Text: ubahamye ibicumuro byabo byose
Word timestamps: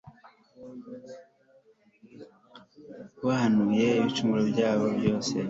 ubahamye 3.23 3.85
ibicumuro 3.99 4.41
byabo 4.51 4.85
byose 4.97 5.33